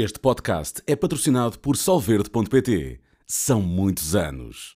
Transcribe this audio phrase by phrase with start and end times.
[0.00, 3.00] Este podcast é patrocinado por Solverde.pt.
[3.26, 4.76] São muitos anos.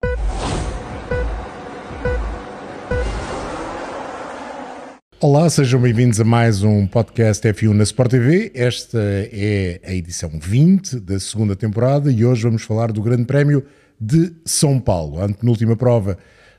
[5.18, 8.52] Olá, sejam bem-vindos a mais um podcast F1 na Sport TV.
[8.54, 13.66] Esta é a edição 20 da segunda temporada e hoje vamos falar do Grande Prémio
[14.00, 16.16] de São Paulo, a penúltima prova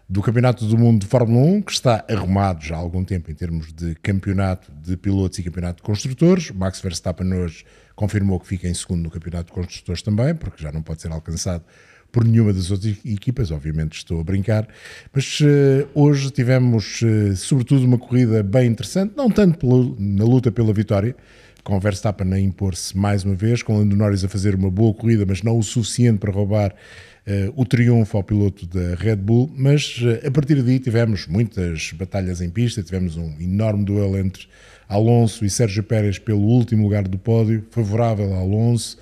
[0.09, 3.35] do Campeonato do Mundo de Fórmula 1, que está arrumado já há algum tempo em
[3.35, 6.49] termos de campeonato de pilotos e campeonato de construtores.
[6.49, 7.63] Max Verstappen hoje
[7.99, 11.11] confirmou que fica em segundo no campeonato de construtores também, porque já não pode ser
[11.11, 11.65] alcançado
[12.09, 14.69] por nenhuma das outras equipas, obviamente estou a brincar,
[15.13, 20.49] mas uh, hoje tivemos uh, sobretudo uma corrida bem interessante, não tanto pelo, na luta
[20.49, 21.13] pela vitória,
[21.61, 25.25] com Verstappen a impor-se mais uma vez, com Lando Norris a fazer uma boa corrida,
[25.27, 29.97] mas não o suficiente para roubar uh, o triunfo ao piloto da Red Bull, mas
[30.25, 34.47] a partir daí tivemos muitas batalhas em pista, tivemos um enorme duelo entre
[34.89, 38.97] Alonso e Sérgio Pérez pelo último lugar do pódio, favorável a Alonso,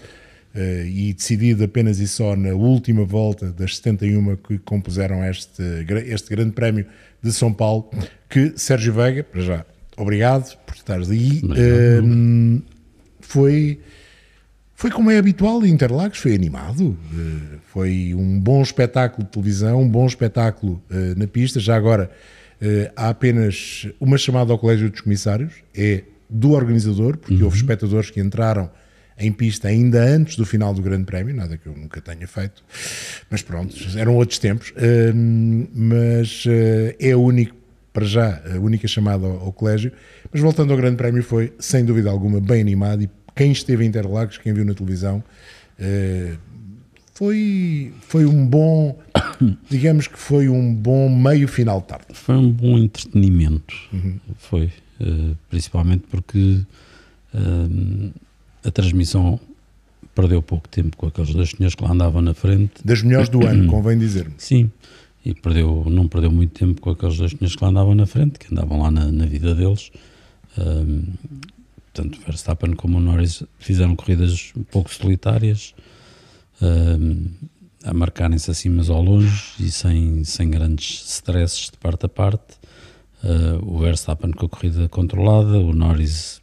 [0.53, 5.63] uh, e decidido apenas e só na última volta das 71 que compuseram este,
[6.07, 6.85] este grande prémio
[7.23, 7.89] de São Paulo,
[8.29, 12.61] que Sérgio Veiga, para já, obrigado por estares aí, uh,
[13.21, 13.79] foi...
[14.79, 19.81] Foi como é habitual em Interlagos, foi animado, uh, foi um bom espetáculo de televisão,
[19.81, 20.79] um bom espetáculo
[21.15, 21.59] na pista.
[21.59, 22.11] Já agora
[22.95, 27.45] há apenas uma chamada ao Colégio dos Comissários, é do organizador, porque uhum.
[27.45, 28.69] houve espectadores que entraram
[29.19, 32.63] em pista ainda antes do final do Grande Prémio, nada que eu nunca tenha feito,
[33.29, 34.71] mas pronto, eram outros tempos.
[34.71, 37.55] Uh, mas uh, é o único,
[37.91, 39.91] para já, a única chamada ao, ao, colégio.
[40.31, 43.87] Mas voltando ao Grande Prémio, foi sem dúvida alguma bem animado e quem esteve em
[43.87, 45.23] Interlagos, quem viu na televisão,
[45.79, 46.37] uh,
[47.17, 48.95] foi, foi um bom,
[49.67, 52.05] digamos que foi um bom meio final de tarde.
[52.13, 54.19] Foi um bom entretenimento, uhum.
[54.37, 56.61] foi, eh, principalmente porque
[58.63, 59.39] a transmissão
[60.13, 62.73] perdeu pouco tempo com aqueles dois senhores que lá andavam na frente.
[62.85, 64.35] Das melhores do ano, convém dizer-me.
[64.37, 64.71] Sim,
[65.25, 68.37] e perdeu, não perdeu muito tempo com aqueles dois senhores que lá andavam na frente,
[68.37, 69.91] que andavam lá na, na vida deles.
[70.55, 71.01] Um,
[71.93, 75.73] tanto Verstappen como o Norris fizeram corridas um pouco solitárias,
[76.61, 77.31] um,
[77.83, 82.55] a marcarem-se assim mas ao longe e sem, sem grandes stresses de parte a parte.
[83.23, 86.41] Uh, o Verstappen com a corrida controlada, o Norris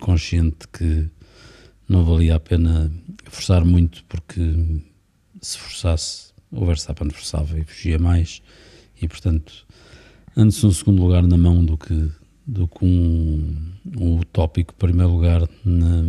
[0.00, 1.08] consciente que
[1.88, 2.90] não valia a pena
[3.24, 4.40] forçar muito, porque
[5.40, 8.42] se forçasse, o Verstappen forçava e fugia mais,
[9.00, 9.66] e portanto,
[10.36, 12.10] antes um segundo lugar na mão do que,
[12.46, 16.04] do que um, um utópico primeiro lugar na,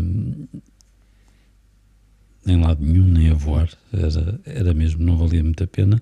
[2.47, 6.01] em lado nenhum, nem a voar, era, era mesmo, não valia muito a pena.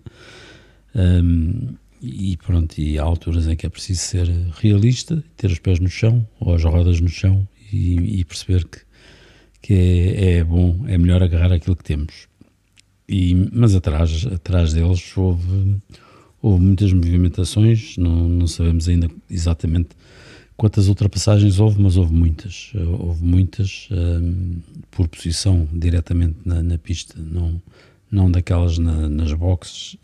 [0.95, 4.27] Um, e pronto, e há alturas em que é preciso ser
[4.61, 8.87] realista, ter os pés no chão, ou as rodas no chão, e, e perceber que
[9.67, 12.27] que é, é, bom, é melhor agarrar aquilo que temos.
[13.07, 15.77] E, mas atrás, atrás deles houve,
[16.41, 19.89] houve muitas movimentações, não, não sabemos ainda exatamente
[20.57, 22.72] quantas ultrapassagens houve, mas houve muitas.
[23.00, 24.59] Houve muitas um,
[24.90, 27.62] por posição diretamente na, na, pista, não,
[28.12, 29.95] não daquelas na, nas boxes,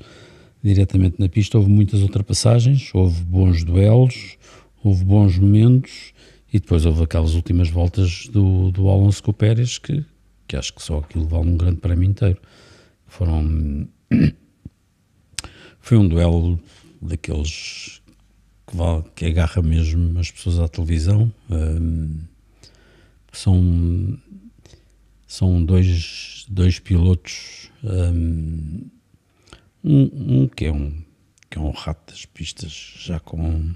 [0.63, 1.57] diretamente na pista.
[1.57, 4.37] Houve muitas ultrapassagens, houve bons duelos,
[4.83, 6.13] houve bons momentos
[6.53, 10.05] e depois houve aquelas últimas voltas do, do Alonso com o Pérez que,
[10.47, 12.39] que acho que só aquilo vale um grande prémio inteiro.
[13.07, 13.87] Foram.
[15.81, 16.57] Foi um duelo
[17.01, 18.01] daqueles
[18.67, 21.31] que, vale, que agarra mesmo as pessoas à televisão.
[21.49, 22.19] Um,
[23.31, 24.19] são
[25.27, 27.69] são dois, dois pilotos.
[27.83, 28.87] Um,
[29.83, 30.93] um, que é um
[31.49, 33.71] que é um rato das pistas, já com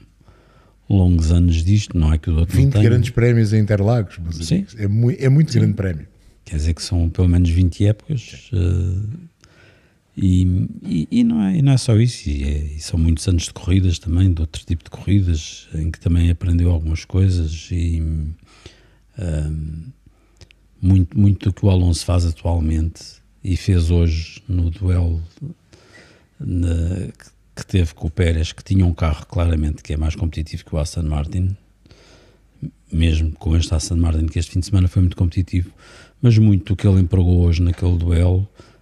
[0.90, 4.66] longos anos disto, não é que o outro 20 grandes prémios em Interlagos, Sim.
[4.78, 5.60] é, muito, é muito Sim.
[5.60, 6.08] grande prémio.
[6.44, 9.20] Quer dizer que são pelo menos 20 épocas uh,
[10.20, 13.44] e, e, e, não é, e não é só isso, é, e, são muitos anos
[13.44, 18.02] de corridas também, de outro tipo de corridas, em que também aprendeu algumas coisas e
[19.20, 19.92] uh,
[20.82, 23.04] muito, muito do que o Alonso faz atualmente
[23.44, 25.24] e fez hoje no duelo
[26.40, 27.10] na,
[27.56, 30.74] que teve com o Pérez, que tinha um carro claramente que é mais competitivo que
[30.74, 31.56] o Aston Martin,
[32.92, 35.72] mesmo com este Aston Martin, que este fim de semana foi muito competitivo,
[36.20, 38.77] mas muito o que ele empregou hoje naquele duelo, um,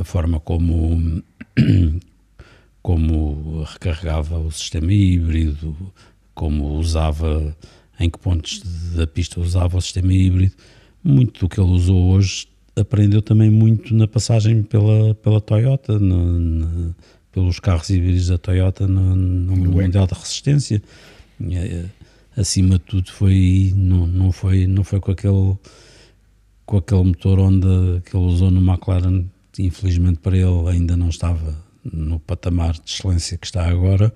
[0.00, 1.22] a forma como,
[2.82, 5.76] como recarregava o sistema híbrido,
[6.34, 7.56] como usava,
[7.98, 8.62] em que pontos
[8.94, 10.54] da pista usava o sistema híbrido,
[11.02, 12.46] muito do que ele usou hoje
[12.80, 16.94] aprendeu também muito na passagem pela, pela Toyota, no, no,
[17.32, 20.82] pelos carros híbridos da Toyota no, no Mundial da Resistência.
[21.50, 21.84] Eh,
[22.36, 25.56] acima de tudo foi não, não foi não foi com aquele
[26.68, 29.24] com aquele motor Honda que ele usou no McLaren,
[29.58, 34.12] infelizmente para ele ainda não estava no patamar de excelência que está agora,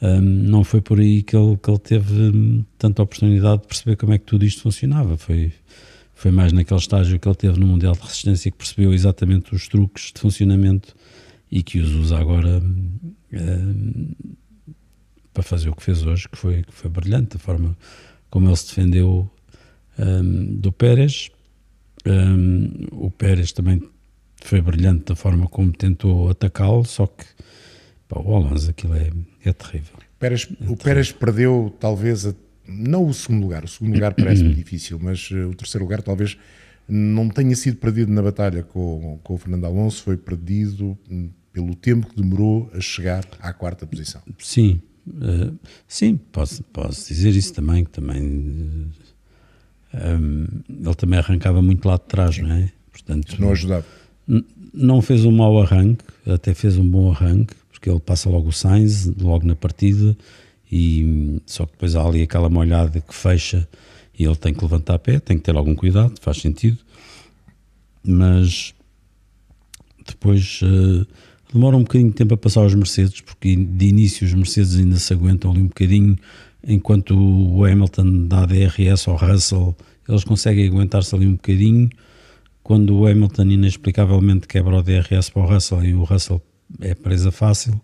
[0.00, 3.96] um, não foi por aí que ele, que ele teve hum, tanta oportunidade de perceber
[3.96, 5.16] como é que tudo isto funcionava.
[5.16, 5.52] Foi,
[6.14, 9.66] foi mais naquele estágio que ele teve no Mundial de Resistência que percebeu exatamente os
[9.66, 10.94] truques de funcionamento
[11.50, 12.62] e que os usa agora
[13.32, 14.12] um,
[15.34, 17.76] para fazer o que fez hoje, que foi, que foi brilhante, a forma
[18.30, 19.28] como ele se defendeu
[19.98, 21.30] um, do Pérez
[22.06, 23.82] um, o Pérez também
[24.42, 27.24] foi brilhante da forma como tentou atacá-lo, só que
[28.08, 29.10] pá, o Alonso aquilo é,
[29.44, 29.96] é terrível.
[30.18, 30.76] Pérez, é o terrível.
[30.76, 32.34] Pérez perdeu talvez a,
[32.66, 36.36] não o segundo lugar, o segundo lugar parece-me difícil, mas uh, o terceiro lugar talvez
[36.88, 41.74] não tenha sido perdido na batalha com, com o Fernando Alonso, foi perdido hum, pelo
[41.74, 44.20] tempo que demorou a chegar à quarta posição.
[44.38, 45.56] Sim, uh,
[45.86, 48.88] sim, posso, posso dizer isso também, que também uh,
[49.94, 52.42] um, ele também arrancava muito lá de trás, Sim.
[52.42, 52.72] não é?
[52.92, 53.86] Portanto, não ajudava.
[54.72, 58.52] Não fez um mau arranque, até fez um bom arranque, porque ele passa logo o
[58.52, 60.16] Sainz, logo na partida,
[60.70, 63.66] e só que depois há ali aquela molhada que fecha
[64.16, 66.78] e ele tem que levantar a pé, tem que ter algum cuidado, faz sentido,
[68.04, 68.74] mas
[70.06, 71.06] depois uh,
[71.52, 74.96] demora um bocadinho de tempo a passar os Mercedes, porque de início os Mercedes ainda
[74.96, 76.18] se aguentam ali um bocadinho
[76.66, 79.76] enquanto o Hamilton dá DRS ao Russell,
[80.08, 81.88] eles conseguem aguentar-se ali um bocadinho.
[82.62, 86.42] Quando o Hamilton inexplicavelmente quebra o DRS para o Russell e o Russell
[86.80, 87.80] é presa fácil,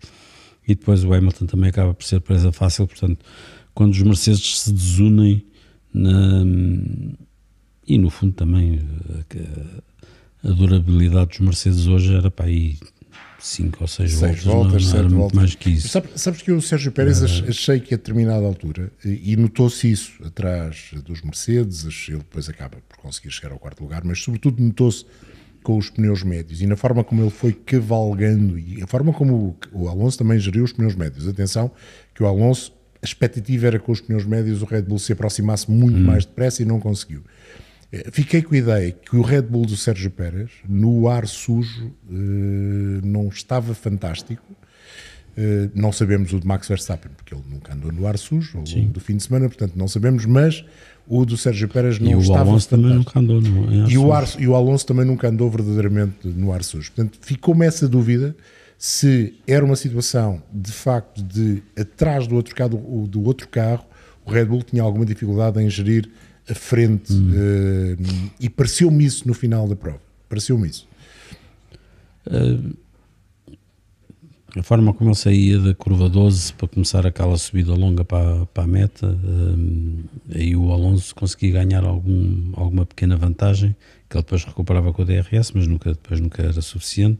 [0.67, 2.87] e depois o Hamilton também acaba por ser presa fácil.
[2.87, 3.19] Portanto,
[3.73, 5.45] quando os Mercedes se desunem,
[5.93, 6.43] na,
[7.87, 8.79] e no fundo também
[10.43, 12.77] a, a durabilidade dos Mercedes hoje era para aí
[13.39, 15.89] 5 ou 6 voltas, voltas não, não era muito mais que isso.
[15.89, 20.13] Sabes, sabes que o Sérgio Pérez uh, achei que a determinada altura, e, notou-se isso
[20.25, 25.05] atrás dos Mercedes, ele depois acaba por conseguir chegar ao quarto lugar, mas sobretudo notou-se
[25.63, 29.57] com os pneus médios e na forma como ele foi cavalgando e a forma como
[29.73, 31.27] o, o Alonso também geriu os pneus médios.
[31.27, 31.69] Atenção
[32.15, 35.69] que o Alonso, a expectativa era com os pneus médios o Red Bull se aproximasse
[35.69, 36.03] muito hum.
[36.03, 37.21] mais depressa e não conseguiu.
[37.91, 41.93] Eh, fiquei com a ideia que o Red Bull do Sérgio Pérez, no ar sujo,
[42.09, 44.43] eh, não estava fantástico.
[45.37, 48.91] Eh, não sabemos o de Max Verstappen, porque ele nunca andou no ar sujo longo
[48.91, 50.65] do fim de semana, portanto não sabemos, mas
[51.07, 52.45] o do Sérgio Pérez não e estava.
[52.45, 55.29] O Alonso também nunca andou no ar e o, ar, e o Alonso também nunca
[55.29, 56.91] andou verdadeiramente no ar sujo.
[56.91, 58.35] Portanto, ficou-me essa dúvida
[58.77, 63.85] se era uma situação de facto de atrás do outro carro, do outro carro
[64.27, 66.09] o Red Bull tinha alguma dificuldade em gerir
[66.49, 67.31] a frente hum.
[67.31, 70.01] uh, e pareceu-me isso no final da prova.
[70.29, 70.87] Pareceu-me isso.
[72.25, 72.75] Uh,
[74.55, 78.63] a forma como ele saía da curva 12 para começar aquela subida longa para, para
[78.63, 80.03] a meta, uh,
[80.33, 83.75] aí o Alonso conseguia ganhar algum, alguma pequena vantagem,
[84.09, 87.19] que ele depois recuperava com o DRS, mas nunca, depois nunca era suficiente,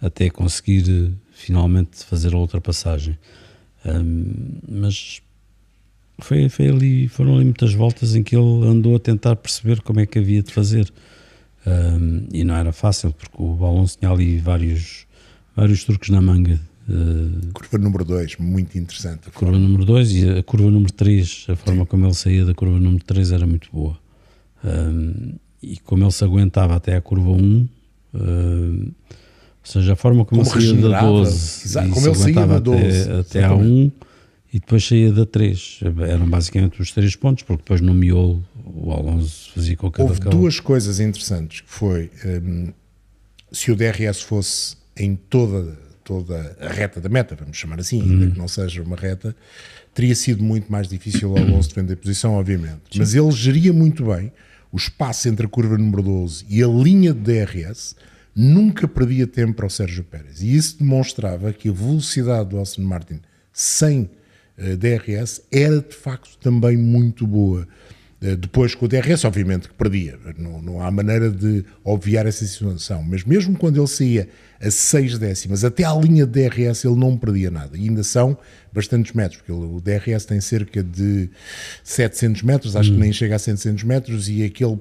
[0.00, 3.18] até conseguir finalmente fazer a ultrapassagem.
[4.68, 5.20] mas
[6.20, 10.00] foi, foi ali, foram ali muitas voltas em que ele andou a tentar perceber como
[10.00, 10.92] é que havia de fazer.
[11.66, 15.06] Um, e não era fácil, porque o Alonso tinha ali vários,
[15.54, 16.60] vários truques na manga.
[16.88, 19.30] Uh, curva número 2, muito interessante.
[19.30, 21.86] curva número 2 e a curva número 3, a forma Sim.
[21.86, 23.98] como ele saía da curva número 3 era muito boa.
[24.64, 27.68] Um, e como ele se aguentava até a curva 1,
[28.14, 28.92] um, ou
[29.62, 33.02] seja, a forma como, como ele saía da 12 Exato, como ele saía da 12
[33.02, 33.92] até, até a 1
[34.52, 35.80] e depois saía da 3.
[36.08, 40.60] Eram basicamente os três pontos, porque depois no miolo o Alonso fazia qualquer Houve duas
[40.60, 42.72] coisas interessantes, que foi um,
[43.52, 48.24] se o DRS fosse em toda, toda a reta da meta, vamos chamar assim, ainda
[48.26, 48.30] uhum.
[48.32, 49.34] que não seja uma reta,
[49.94, 52.80] teria sido muito mais difícil o Alonso defender posição, obviamente.
[52.90, 52.98] Sim.
[52.98, 54.32] Mas ele geria muito bem
[54.70, 57.96] o espaço entre a curva número 12 e a linha de DRS,
[58.34, 60.42] nunca perdia tempo para o Sérgio Pérez.
[60.42, 63.20] E isso demonstrava que a velocidade do Aston Martin
[63.52, 64.08] sem
[64.76, 67.66] DRS era de facto também muito boa.
[68.20, 72.44] Eh, depois com o DRS, obviamente que perdia, não, não há maneira de obviar essa
[72.44, 74.28] situação, mas mesmo quando ele saía
[74.60, 78.36] a 6 décimas, até à linha de DRS ele não perdia nada, e ainda são
[78.72, 81.30] bastantes metros, porque o DRS tem cerca de
[81.84, 82.94] 700 metros, acho hum.
[82.94, 84.78] que nem chega a 700 metros, e aquele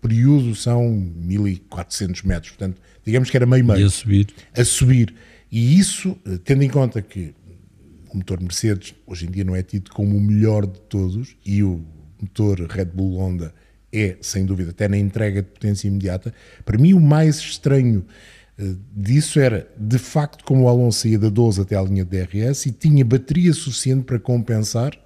[0.00, 3.80] período são 1400 metros, portanto, digamos que era meio-meio.
[3.80, 4.26] E a subir.
[4.56, 5.14] A subir.
[5.52, 7.32] E isso, eh, tendo em conta que
[8.14, 11.62] o motor Mercedes hoje em dia não é tido como o melhor de todos e
[11.62, 11.82] o
[12.20, 13.52] motor Red Bull Honda
[13.92, 16.32] é, sem dúvida, até na entrega de potência imediata.
[16.64, 18.04] Para mim, o mais estranho
[18.58, 22.10] uh, disso era, de facto, como o Alonso ia da 12 até à linha de
[22.10, 24.98] DRS e tinha bateria suficiente para compensar,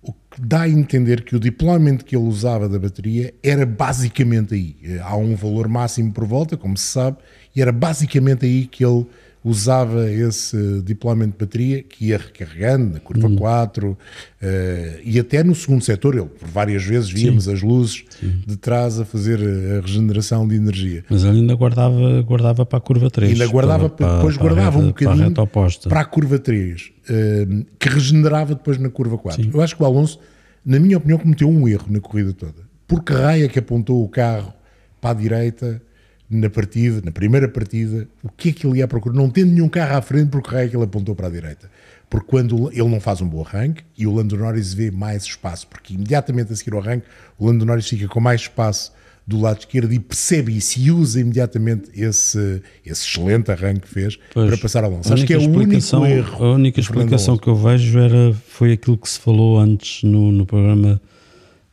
[0.00, 4.54] o que dá a entender que o deployment que ele usava da bateria era basicamente
[4.54, 4.76] aí.
[5.02, 7.16] Há um valor máximo por volta, como se sabe,
[7.54, 9.06] e era basicamente aí que ele
[9.48, 13.36] usava esse deployment de bateria que ia recarregando na curva Uhum.
[13.36, 13.98] 4
[14.40, 18.04] eh, e até no segundo setor, ele, por várias vezes víamos as luzes
[18.46, 21.04] de trás a fazer a regeneração de energia.
[21.10, 23.32] Mas ele ainda guardava, guardava para a curva 3.
[23.32, 25.88] Ainda guardava, para, depois para a guardava um reta- Para a bocadinho reta oposta.
[25.88, 27.46] para a curva 3, eh,
[27.78, 29.50] que regenerava depois na curva 4.
[29.52, 30.18] Eu acho que o Alonso,
[30.64, 32.68] na minha opinião, cometeu um erro na corrida toda.
[32.86, 34.52] Porque raio é que apontou o carro
[35.00, 35.80] para a direita
[36.30, 39.14] na partida, na primeira partida, o que é que ele ia procurar?
[39.14, 41.70] Não tendo nenhum carro à frente, porque raio é que ele apontou para a direita?
[42.10, 45.66] Porque quando ele não faz um bom arranque e o Lando Norris vê mais espaço,
[45.66, 47.06] porque imediatamente a seguir ao arranque,
[47.38, 48.92] o Lando Norris fica com mais espaço
[49.26, 54.18] do lado esquerdo e percebe isso e usa imediatamente esse, esse excelente arranque que fez
[54.32, 55.12] Pois, para passar ao Alonso.
[55.12, 56.44] Acho que é o único erro.
[56.44, 60.46] A única explicação que eu vejo era, foi aquilo que se falou antes no, no
[60.46, 60.98] programa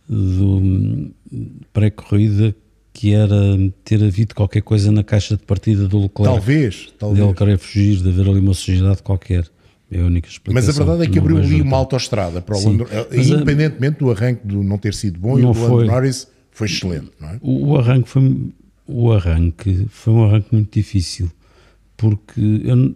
[0.08, 1.12] do hum,
[1.72, 2.54] pré-corrida,
[2.98, 3.36] que era
[3.84, 6.34] ter havido qualquer coisa na caixa de partida do Leclerc.
[6.34, 7.22] Talvez, talvez.
[7.26, 9.46] Dele querer fugir, de haver ali uma sujidade qualquer.
[9.92, 10.68] É a única explicação.
[10.68, 12.70] Mas a verdade é que abriu ali uma autoestrada para o Sim.
[12.78, 15.86] Lando, Mas a- independentemente do arranque do não ter sido bom e o do Lando.
[15.86, 17.38] Norris foi excelente, não é?
[17.42, 18.42] O, o arranque foi
[18.88, 21.30] o arranque foi um arranque muito difícil
[21.98, 22.96] porque eu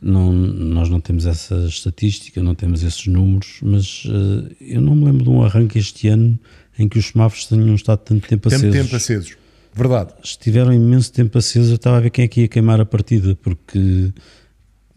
[0.00, 5.04] não, nós não temos essa estatística, não temos esses números, mas eh, eu não me
[5.06, 6.38] lembro de um arranque este ano
[6.78, 8.72] em que os semáforos tenham estado tanto tempo acesos.
[8.72, 9.36] tempo acesos.
[9.74, 10.12] Verdade.
[10.22, 13.34] Estiveram imenso tempo acesos, eu estava a ver quem é que ia queimar a partida,
[13.36, 14.12] porque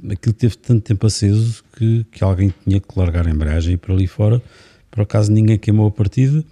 [0.09, 3.77] aquilo teve tanto tempo aceso que, que alguém tinha que largar a embreagem e ir
[3.77, 4.41] por ali fora.
[4.89, 6.43] Por acaso ninguém queimou a partida,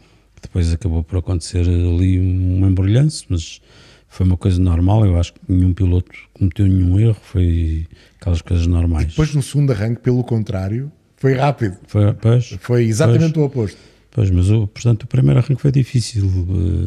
[0.42, 3.62] depois acabou por acontecer ali um embrulhanço, mas
[4.08, 5.06] foi uma coisa normal.
[5.06, 7.88] Eu acho que nenhum piloto cometeu nenhum erro, foi
[8.20, 9.08] aquelas coisas normais.
[9.08, 11.78] Depois no segundo arranque, pelo contrário, foi rápido.
[11.88, 13.78] foi, pois, Foi exatamente o oposto.
[14.20, 16.26] Pois, mas o, portanto o primeiro arranque foi difícil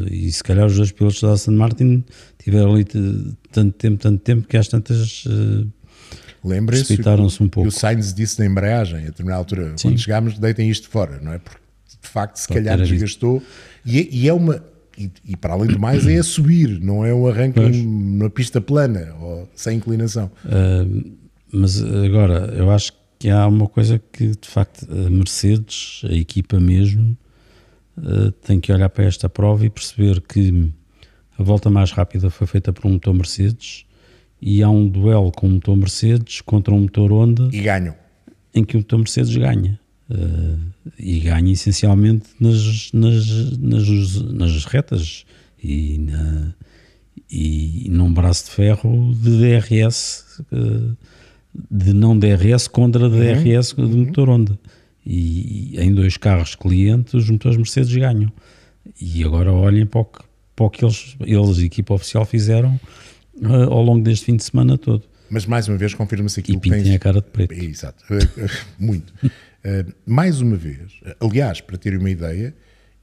[0.07, 2.03] eh, e se calhar os dois pilotos da Aston Martin
[2.37, 2.85] tiveram ali
[3.51, 5.65] tanto tempo, tanto tempo que às tantas eh,
[6.45, 6.93] Lembrem-se
[7.41, 7.69] um pouco.
[7.69, 11.39] o Sainz disse na embreagem, a determinada altura, quando chegámos, deitem isto fora, não é?
[11.39, 11.57] Porque
[12.03, 13.41] de facto, se Pode calhar desgastou.
[13.83, 14.63] E, é- e é uma.
[14.95, 18.61] E, e para além do mais, é a subir, não é um arranque numa pista
[18.61, 20.29] plana ou sem inclinação.
[21.51, 26.59] mas agora eu acho que há uma coisa que de facto a Mercedes, a equipa
[26.59, 27.17] mesmo,
[27.97, 30.71] eh, tem que olhar para esta prova e perceber que
[31.37, 33.85] a volta mais rápida foi feita por um motor Mercedes
[34.41, 37.95] e há um duelo com um motor Mercedes contra um motor Honda E ganham.
[38.53, 39.79] em que o motor Mercedes ganha.
[40.09, 40.55] Eh,
[40.99, 45.25] e ganha essencialmente nas, nas, nas, nas retas
[45.63, 46.53] e, na,
[47.31, 50.95] e num braço de ferro de DRS, eh,
[51.71, 54.59] de não DRS contra DRS do motor Honda.
[55.05, 58.31] E, em dois carros clientes, os motores Mercedes ganham.
[58.99, 60.19] E agora olhem para o que,
[60.55, 62.79] para o que eles, eles, a equipa oficial, fizeram
[63.41, 65.03] eh, ao longo deste fim de semana todo.
[65.29, 66.95] Mas mais uma vez confirma-se E aquilo que pintem tens.
[66.95, 67.53] a cara de preto.
[67.53, 68.03] Exato,
[68.77, 69.13] muito.
[69.23, 72.53] Uh, mais uma vez, aliás, para terem uma ideia,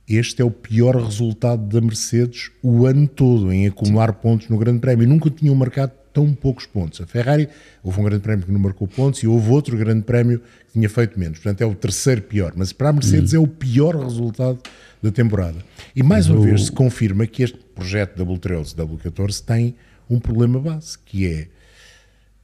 [0.06, 4.78] este é o pior resultado da Mercedes o ano todo em acumular pontos no Grande
[4.80, 5.08] Prémio.
[5.08, 7.00] Nunca tinham marcado tão poucos pontos.
[7.00, 7.48] A Ferrari,
[7.82, 10.88] houve um Grande Prémio que não marcou pontos e houve outro Grande Prémio que tinha
[10.88, 11.38] feito menos.
[11.38, 12.52] Portanto, é o terceiro pior.
[12.56, 14.58] Mas para a Mercedes é o pior resultado
[15.02, 15.58] da temporada.
[15.94, 19.74] E mais uma vez se confirma que este projeto W13 W14 tem
[20.08, 21.48] um problema base, que é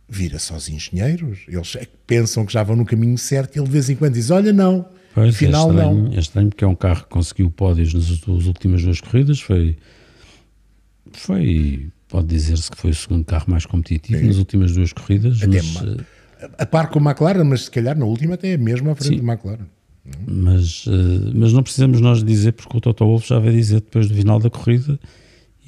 [0.09, 3.67] vira-se aos engenheiros, eles é que pensam que já vão no caminho certo e ele
[3.67, 6.13] de vez em quando diz, olha não, Pois, afinal é estranho, não.
[6.13, 9.77] É estranho porque é um carro que conseguiu pódios nas, nas últimas duas corridas, foi,
[11.13, 15.49] foi pode dizer-se que foi o segundo carro mais competitivo nas últimas duas corridas, Até
[15.49, 15.97] mas, ma-
[16.41, 18.95] eh, A par com a McLaren, mas se calhar na última até é mesmo à
[18.95, 19.25] frente Sim.
[19.25, 19.67] da McLaren.
[20.27, 24.09] mas, eh, mas não precisamos nós dizer, porque o Toto Wolff já veio dizer depois
[24.09, 24.99] do final da corrida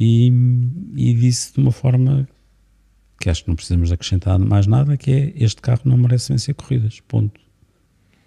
[0.00, 0.33] e,
[0.97, 2.26] e disse de uma forma
[3.21, 6.55] que acho que não precisamos acrescentar mais nada, que é este carro não merece vencer
[6.55, 7.38] corridas, ponto.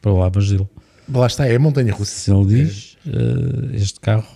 [0.01, 0.67] Para lá Basile.
[1.11, 2.13] Lá está, é a montanha russa.
[2.13, 4.27] Se ele diz, eh, este carro,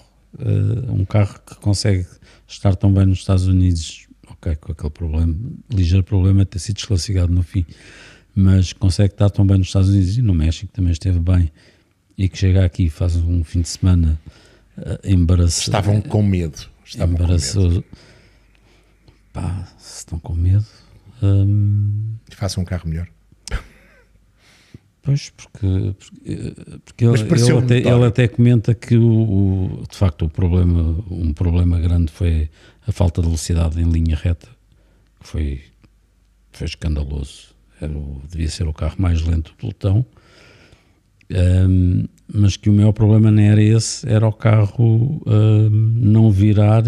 [0.89, 2.05] um carro que consegue
[2.47, 5.35] estar tão bem nos Estados Unidos, ok, com aquele problema,
[5.69, 7.65] ligeiro problema de ter sido desclassificado no fim,
[8.33, 11.51] mas consegue estar tão bem nos Estados Unidos e no México também esteve bem,
[12.17, 14.19] e que chega aqui e faz um fim de semana
[14.77, 15.61] uh, embaraçoso.
[15.61, 16.57] Estavam com medo.
[16.85, 17.33] Estavam com medo.
[17.33, 17.83] embaraçoso.
[19.33, 20.65] Pá, se estão com medo.
[21.21, 23.07] hum, Façam um carro melhor.
[25.05, 25.93] Pois, porque,
[26.83, 30.81] porque, Mas ele, ele, até, ele até comenta que o, o- de facto o problema,
[31.11, 32.49] um problema grande foi
[32.87, 34.47] a falta de velocidade em linha reta,
[35.21, 35.61] que foi,
[36.51, 37.53] foi escandaloso.
[37.79, 40.03] Era o- devia ser o carro mais lento do pelotão.
[41.31, 46.83] Um, mas que o maior problema não era esse, era o carro um, não virar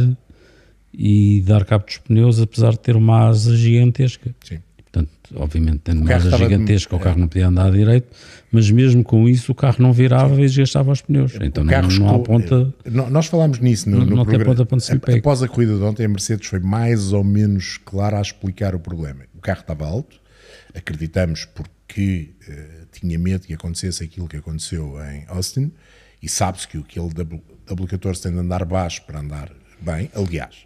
[0.93, 4.35] e dar cabo dos pneus, apesar de ter uma asa gigantesca.
[4.43, 4.59] Sim.
[4.91, 7.01] Portanto, obviamente, tendo uma asa estava de- gigantesca, o é.
[7.03, 8.07] carro não podia andar direito,
[8.51, 11.33] mas mesmo com isso o carro não virava e desgastava os pneus.
[11.41, 12.73] Então O não, não há ponta.
[12.85, 14.65] eh, nó- Nós falámos nisso no, Não- no não tem programa.
[14.65, 15.15] ponta para.
[15.17, 18.79] Após a corrida de ontem, a Mercedes foi mais ou menos clara a explicar o
[18.79, 19.23] problema.
[19.35, 20.17] O carro estava alto,
[20.73, 25.71] acreditamos porque eh, tinha medo que acontecesse aquilo que aconteceu em Austin,
[26.21, 29.51] e sabe-se que aquele W- W14 tem de andar baixo para andar
[29.81, 30.09] bem.
[30.15, 30.65] Aliás,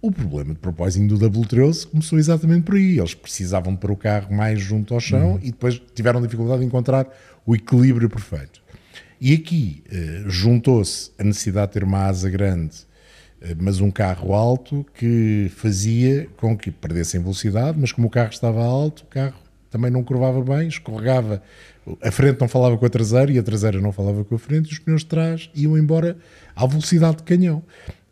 [0.00, 2.98] o problema de propósito do W13 começou exatamente por aí.
[2.98, 6.66] Eles precisavam de pôr o carro mais junto ao chão e depois tiveram dificuldade em
[6.66, 7.08] encontrar
[7.44, 8.62] o equilíbrio perfeito.
[9.20, 12.76] E aqui eh, juntou-se a necessidade de ter uma asa grande,
[13.40, 18.30] eh, mas um carro alto que fazia com que perdessem velocidade, mas como o carro
[18.30, 19.38] estava alto, o carro
[19.70, 21.42] também não curvava bem, escorregava.
[22.02, 24.68] A frente não falava com a traseira e a traseira não falava com a frente,
[24.68, 26.16] e os pneus de trás iam embora
[26.54, 27.62] à velocidade de canhão.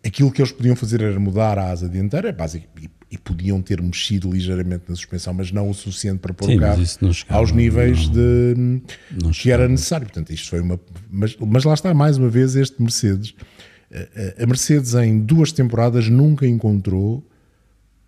[0.06, 3.80] Aquilo que eles podiam fazer era mudar a asa dianteira, basic- e, e podiam ter
[3.80, 7.52] mexido ligeiramente na suspensão, mas não o suficiente para pôr Sim, o carro chegava, aos
[7.52, 8.12] níveis não.
[8.14, 8.82] de
[9.22, 10.06] Não que era necessário.
[10.06, 10.78] Portanto, isto foi uma.
[11.10, 13.34] Mas, mas lá está, mais uma vez, este Mercedes.
[13.92, 17.24] A- A a Mercedes, em duas temporadas, nunca encontrou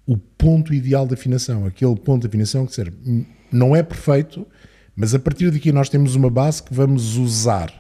[0.07, 1.65] o ponto ideal de afinação.
[1.65, 4.47] Aquele ponto de afinação que "Hum, não é perfeito,
[4.95, 7.73] mas a partir daqui nós temos uma base que vamos usar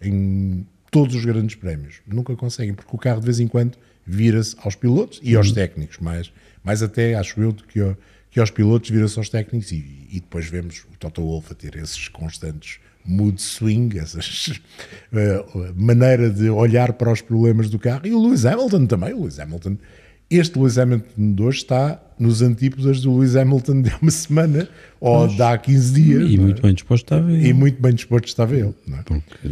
[0.00, 1.96] em todos os grandes prémios.
[2.06, 3.76] Nunca conseguem, porque o carro de vez em quando
[4.06, 6.32] vira-se aos pilotos e aos técnicos, mais,
[6.64, 7.80] mais até, acho eu, do que,
[8.30, 11.76] que aos pilotos vira-se aos técnicos e, e depois vemos o Toto Wolff a ter
[11.76, 14.20] esses constantes mood swing, essa
[15.74, 18.06] maneira de olhar para os problemas do carro.
[18.06, 19.14] E o Lewis Hamilton também.
[19.14, 19.78] O Lewis Hamilton,
[20.30, 24.68] este Lewis Hamilton de hoje está nos antípodas do Lewis Hamilton de há uma semana
[25.00, 26.30] ou de há 15 dias.
[26.30, 26.38] E é?
[26.38, 27.48] muito bem disposto estava ele.
[27.48, 28.74] E muito bem disposto estava ele.
[28.86, 29.02] não é?
[29.02, 29.48] porque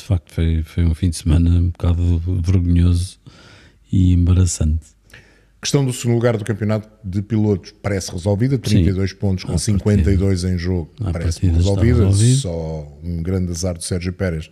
[0.00, 3.18] de facto foi, foi um fim de semana um bocado vergonhoso
[3.92, 4.86] e embaraçante.
[5.60, 10.44] questão do segundo lugar do campeonato de pilotos parece resolvida, 32 pontos com À 52
[10.44, 12.12] em jogo, À parece partida resolvida.
[12.36, 14.50] Só um grande azar do Sérgio Pérez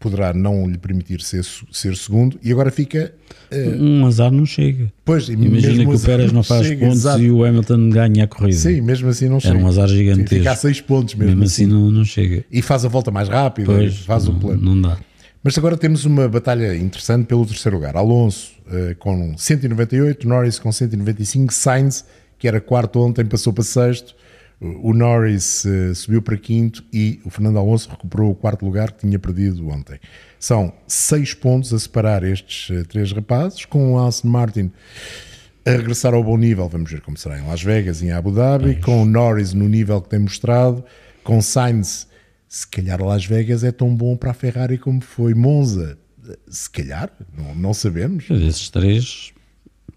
[0.00, 2.36] poderá não lhe permitir ser, ser segundo.
[2.42, 3.12] E agora fica.
[3.50, 4.90] eh, Um azar não chega.
[5.04, 7.22] pois, Imagina que o assim Pérez não faz chega, pontos exato.
[7.22, 8.56] e o Hamilton ganha a corrida.
[8.56, 9.54] Sim, mesmo assim não chega.
[9.54, 10.34] Era um azar gigantesco.
[10.34, 12.44] Fica a 6 pontos mesmo, Mesmo assim não, não chega.
[12.50, 14.60] E faz a volta mais rápida, Pois, faz não, o plano.
[14.62, 14.96] não dá.
[15.44, 17.96] Mas agora temos uma batalha interessante pelo terceiro lugar.
[17.96, 22.04] Alonso eh, com 198, Norris com 195, Sainz,
[22.38, 24.14] que era quarto ontem, passou para sexto.
[24.60, 29.06] O Norris eh, subiu para quinto e o Fernando Alonso recuperou o quarto lugar que
[29.06, 29.98] tinha perdido ontem.
[30.38, 34.70] São seis pontos a separar estes eh, três rapazes, com o Aston Martin
[35.64, 36.68] a regressar ao bom nível.
[36.68, 39.66] Vamos ver como será em Las Vegas e em Abu Dhabi, com o Norris no
[39.66, 40.84] nível que tem mostrado,
[41.24, 42.06] com Sainz,
[42.46, 45.96] se calhar Las Vegas é tão bom para a Ferrari como foi Monza.
[46.48, 48.28] Se calhar, não, não sabemos.
[48.28, 49.32] Desses três,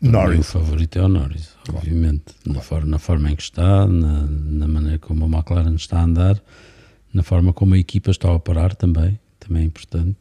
[0.04, 0.48] mim, o Norris.
[0.52, 2.24] favorito é o Norris, obviamente.
[2.46, 6.04] Na, forma, na forma em que está, na, na maneira como a McLaren está a
[6.04, 6.42] andar,
[7.14, 10.18] na forma como a equipa está a operar também, também é importante.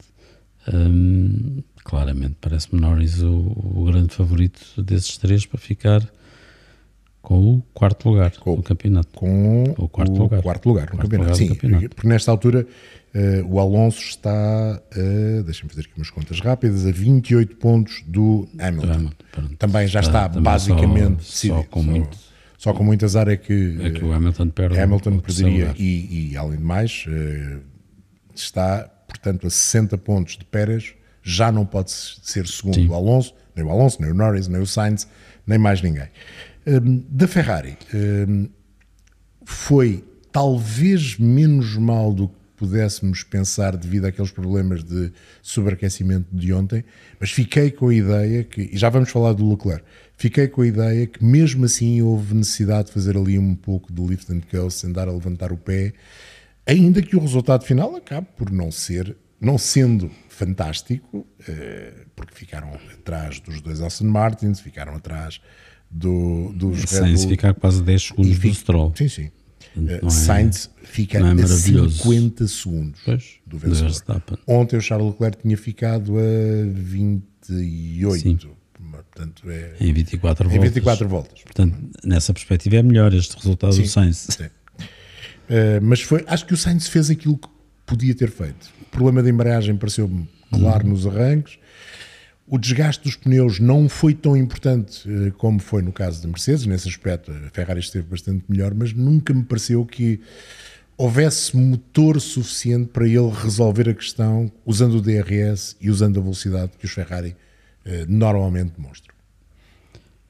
[0.73, 6.01] Hum, claramente, parece-me Norris o, o grande favorito desses três para ficar
[7.21, 9.09] com o quarto lugar Com- do campeonato.
[9.13, 10.41] Com O quarto lugar.
[10.41, 11.31] quarto lugar no Quarto campeonato.
[11.31, 11.95] lugar Sim, campeonato.
[11.95, 12.65] porque nesta altura
[13.13, 18.47] eh, o Alonso está, a, deixa-me fazer aqui umas contas rápidas, a 28 pontos do
[18.59, 18.91] Hamilton.
[18.93, 19.55] Hamilton, pronto.
[19.57, 21.63] Também já está, também basicamente só, só decidido.
[21.69, 22.17] com muito,
[22.57, 26.31] só com muito azar é que, é que o Hamilton perde o- Hamilton perderia e,
[26.31, 27.57] e, além de mais eh,
[28.33, 32.87] está portanto a 60 pontos de Pérez já não pode ser segundo Sim.
[32.87, 35.07] o Alonso, nem o Alonso, nem o Norris, nem o Sainz,
[35.47, 36.07] nem mais ninguém.
[36.65, 38.49] Hum, da Ferrari hum,
[39.45, 46.81] foi talvez menos mal do que pudéssemos pensar devido àqueles problemas de sobreaquecimento de ontem,
[47.19, 49.83] mas fiquei com a ideia que, e já vamos falar do Leclerc,
[50.15, 54.01] fiquei com a ideia que mesmo assim houve necessidade de fazer ali um pouco de
[54.01, 55.91] lift and coast, andar a levantar o pé,
[56.65, 62.73] ainda que o resultado final acabe por não ser, não sendo fantástico, eh, porque ficaram
[62.93, 65.41] atrás dos dois Aston Martins, ficaram atrás
[65.91, 67.31] do, dos Red Sainz Bull.
[67.31, 68.93] ficar quase 10 segundos E do Stroll.
[68.95, 69.31] Sim, sim.
[69.75, 71.97] Eh, não é- Sainz fica é a maravilhoso.
[72.03, 73.83] 50 segundos Pois, do do vencedor.
[73.89, 74.37] Verstappen.
[74.47, 76.21] Ontem o Charles Leclerc tinha ficado a
[76.73, 78.19] 28.
[78.19, 78.39] Sim.
[78.91, 80.73] Portanto, é Em 24 em voltas.
[80.73, 81.41] 24 voltas.
[81.43, 84.27] Portanto, nessa perspectiva é melhor este resultado do Sainz.
[84.29, 84.45] Sim.
[85.49, 87.47] Eh, mas foi, acho que o Sainz fez aquilo que
[87.85, 88.69] podia ter feito.
[88.81, 91.57] O problema da embreagem pareceu-me claro nos arranques.
[92.45, 96.65] O desgaste dos pneus não foi tão importante eh, como foi no caso da Mercedes.
[96.65, 100.19] Nesse aspecto, a Ferrari esteve bastante melhor, mas nunca me pareceu que
[100.97, 106.73] houvesse motor suficiente para ele resolver a questão usando o DRS e usando a velocidade
[106.77, 107.35] que os Ferrari
[107.85, 109.15] uh, normalmente demonstram.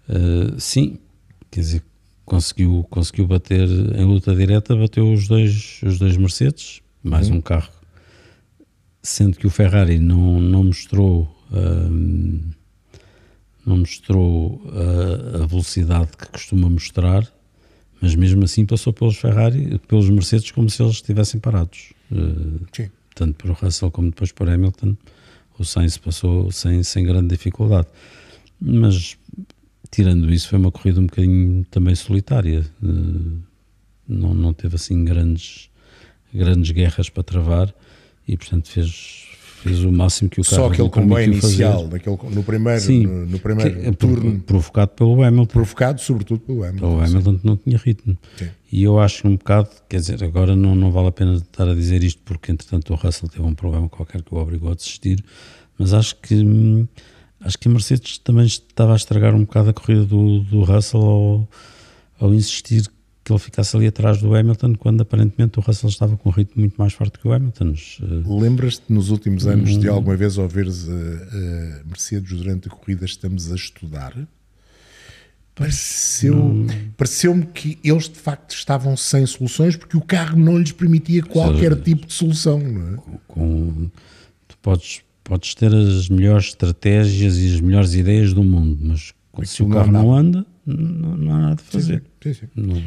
[0.07, 0.99] Uh, sim,
[1.49, 1.83] quer dizer,
[2.25, 7.37] conseguiu, conseguiu bater em luta direta, bateu os dois, os dois Mercedes, mais uhum.
[7.37, 7.71] um carro,
[9.01, 11.32] sendo que o Ferrari não, não mostrou.
[13.65, 17.25] Não mostrou a, a velocidade que costuma mostrar,
[18.01, 21.93] mas mesmo assim passou pelos Ferrari, pelos Mercedes, como se eles estivessem parados.
[22.73, 22.89] Sim.
[23.15, 24.97] Tanto para o Russell como depois para o Hamilton,
[25.57, 27.87] o Sainz passou sem, sem grande dificuldade.
[28.59, 29.17] Mas,
[29.91, 32.65] tirando isso, foi uma corrida um bocadinho também solitária.
[34.07, 35.69] Não, não teve assim grandes,
[36.33, 37.73] grandes guerras para travar
[38.27, 39.27] e, portanto, fez,
[39.63, 43.25] fez o máximo que o carro Só aquele comboio inicial, naquele, no primeiro, Sim, no,
[43.25, 44.39] no primeiro que, é turno.
[44.41, 45.45] Provocado pelo Hamilton.
[45.45, 46.89] Provocado sobretudo pelo Hamilton.
[46.89, 48.17] Pelo Hamilton que não tinha ritmo.
[48.37, 48.49] Sim.
[48.71, 51.73] E eu acho um bocado, quer dizer, agora não, não vale a pena estar a
[51.73, 55.23] dizer isto porque entretanto o Russell teve um problema qualquer que o obrigou a desistir,
[55.77, 56.87] mas acho que hum,
[57.39, 61.01] acho que a Mercedes também estava a estragar um bocado a corrida do, do Russell
[61.01, 61.49] ao,
[62.19, 62.83] ao insistir
[63.23, 66.59] que ele ficasse ali atrás do Hamilton, quando aparentemente o Russell estava com um ritmo
[66.59, 67.73] muito mais forte que o Hamilton.
[68.01, 73.05] Uh, Lembras-te nos últimos anos de alguma vez ouvires a, a Mercedes durante a corrida
[73.05, 74.13] estamos a estudar?
[75.55, 76.65] Pareceu,
[76.97, 81.73] pareceu-me que eles de facto estavam sem soluções porque o carro não lhes permitia qualquer
[81.73, 82.59] seja, tipo de solução.
[82.59, 82.97] Não é?
[83.27, 83.89] com,
[84.47, 89.13] tu podes, podes ter as melhores estratégias e as melhores ideias do mundo, mas
[89.47, 92.03] se o carro não, anda, não, não, há nada a fazer.
[92.23, 92.47] Sim, sim, sim.
[92.55, 92.81] Não,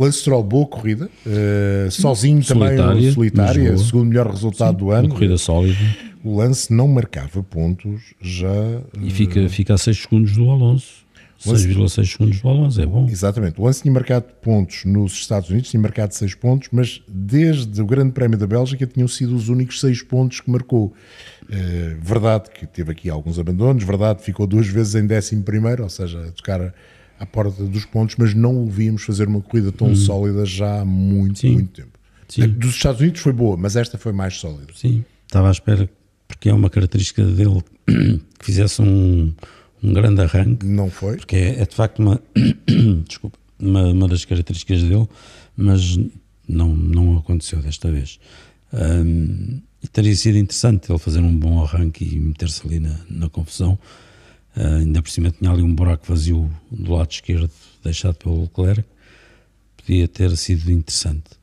[0.00, 5.08] Lance Stroll, boa corrida, uh, sozinho solitária, também, solitária, segundo melhor resultado Sim, do ano.
[5.08, 5.78] Uma corrida sólida.
[6.24, 8.48] O Lance não marcava pontos já.
[8.98, 11.04] E fica, fica a 6 segundos do Alonso.
[11.38, 13.06] 6,6 segundos do Alonso, é bom.
[13.10, 13.60] Exatamente.
[13.60, 17.86] O Lance tinha marcado pontos nos Estados Unidos, tinha marcado 6 pontos, mas desde o
[17.86, 20.94] Grande Prémio da Bélgica tinham sido os únicos 6 pontos que marcou.
[21.44, 26.26] Uh, verdade que teve aqui alguns abandonos, verdade ficou duas vezes em 11, ou seja,
[26.26, 26.72] a tocar
[27.20, 29.94] à porta dos pontos, mas não o víamos fazer uma corrida tão hum.
[29.94, 31.52] sólida já há muito, Sim.
[31.52, 32.00] muito tempo.
[32.26, 32.48] Sim.
[32.48, 34.72] Dos Estados Unidos foi boa, mas esta foi mais sólida.
[34.74, 35.90] Sim, estava à espera,
[36.26, 39.34] porque é uma característica dele que fizesse um,
[39.82, 40.64] um grande arranque.
[40.64, 41.18] Não foi.
[41.18, 42.22] Porque é, é de facto uma,
[43.06, 45.06] desculpa, uma, uma, das características dele,
[45.54, 45.98] mas
[46.48, 48.18] não, não aconteceu desta vez.
[48.72, 53.28] Um, e teria sido interessante ele fazer um bom arranque e meter-se ali na, na
[53.28, 53.78] confusão
[54.60, 57.50] Uh, ainda por cima tinha ali um buraco vazio do lado esquerdo,
[57.82, 58.84] deixado pelo Leclerc.
[59.78, 61.40] Podia ter sido interessante.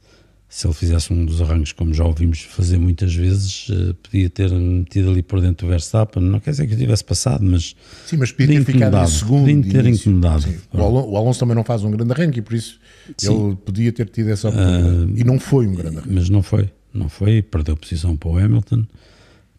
[0.47, 4.51] Se ele fizesse um dos arranques, como já ouvimos fazer muitas vezes, uh, podia ter
[4.51, 6.21] metido ali por dentro o Verstappen.
[6.21, 7.75] Não quer dizer que eu tivesse passado, mas.
[8.05, 9.63] Sim, mas podia ter ficado em segundo.
[9.63, 10.45] Podia ter incomodado.
[10.71, 12.79] O, Alonso, o, Alonso, também não faz um grande arranque e por isso
[13.17, 13.33] Sim.
[13.33, 15.11] ele podia ter tido essa oportunidade.
[15.11, 16.13] Uh, e não foi um grande arranque.
[16.13, 16.69] Mas não foi.
[16.93, 17.41] Não foi.
[17.41, 18.85] Perdeu posição para o Hamilton,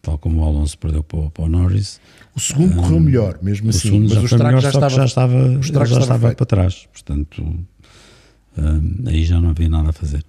[0.09, 2.01] tal como o Alonso perdeu para, para o Norris.
[2.35, 5.63] O segundo um, correu melhor, mesmo assim, mas o estrago já estava, já estava, o
[5.63, 7.43] já estava, estava para trás, portanto
[8.57, 10.23] um, aí já não havia nada a fazer.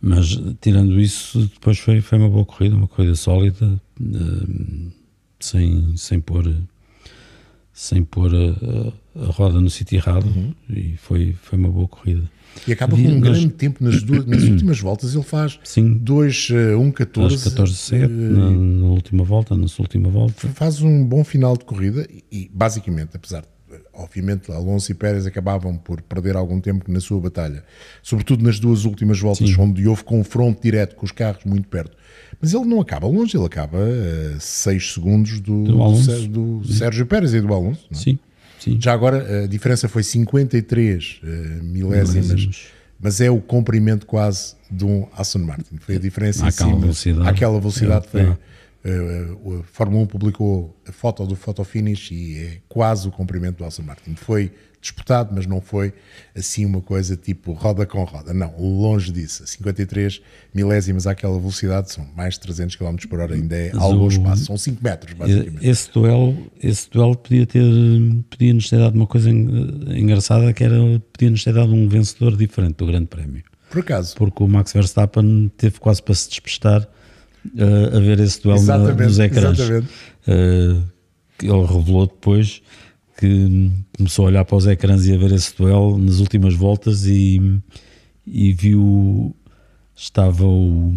[0.00, 4.90] Mas tirando isso, depois foi, foi uma boa corrida, uma corrida sólida, um,
[5.40, 6.54] sem, sem pôr,
[7.72, 10.54] sem pôr a, a, roda no sítio errado uhum.
[10.68, 12.30] e foi, foi uma boa corrida.
[12.66, 15.14] E acaba com um grande tempo nas, duas, nas últimas voltas.
[15.14, 17.50] Ele faz 2, 1, 14.
[17.50, 20.48] 14, 7 na, na, última volta, na sua última volta.
[20.48, 23.48] Faz um bom final de corrida e, basicamente, apesar de.
[23.92, 27.64] Obviamente, Alonso e Pérez acabavam por perder algum tempo na sua batalha,
[28.02, 29.56] sobretudo nas duas últimas voltas, Sim.
[29.58, 31.96] onde houve confronto direto com os carros muito perto.
[32.40, 33.78] Mas ele não acaba longe, ele acaba
[34.36, 37.86] a 6 segundos do, do, do Sérgio Pérez e do Alonso.
[37.90, 37.94] É?
[37.94, 38.18] Sim.
[38.66, 38.80] Sim.
[38.80, 41.26] Já agora a diferença foi 53 uh,
[41.62, 42.66] milésimas, milésimas,
[42.98, 45.76] mas é o comprimento quase de um Aston Martin.
[45.78, 46.80] Foi a diferença àquela em cima.
[46.80, 47.28] Velocidade.
[47.28, 48.20] Àquela velocidade é, foi.
[48.22, 48.36] É.
[48.88, 53.58] Uh, a Fórmula 1 publicou a foto do photo finish e é quase o comprimento
[53.58, 54.14] do Aston Martin.
[54.14, 55.92] Foi disputado, mas não foi
[56.34, 58.32] assim uma coisa tipo roda com roda.
[58.32, 59.46] Não, longe disso.
[59.46, 60.20] 53
[60.54, 64.44] milésimas àquela velocidade são mais de 300 km por hora, ainda é algum espaço.
[64.44, 65.66] São 5 metros, basicamente.
[65.66, 67.62] Esse duelo, esse duelo podia ter
[68.30, 70.76] podia-nos ter dado uma coisa engraçada que era
[71.12, 73.42] podia-nos ter dado um vencedor diferente do Grande Prémio.
[73.70, 74.14] Por acaso.
[74.16, 78.78] Porque o Max Verstappen teve quase para se despistar uh, a ver esse duelo na,
[78.78, 79.58] nos ecrãs.
[79.58, 79.88] Exatamente.
[80.28, 80.96] Uh,
[81.42, 82.62] ele revelou depois
[83.18, 87.06] que começou a olhar para os ecrãs e a ver esse duelo nas últimas voltas
[87.06, 87.60] e,
[88.26, 89.34] e viu
[89.94, 90.94] estava o,